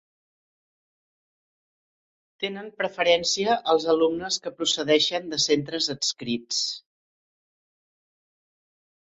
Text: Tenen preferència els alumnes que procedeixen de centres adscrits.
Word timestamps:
Tenen 2.43 2.71
preferència 2.79 3.59
els 3.75 3.85
alumnes 3.93 4.41
que 4.47 4.53
procedeixen 4.63 5.29
de 5.35 5.41
centres 5.45 5.91
adscrits. 5.97 6.65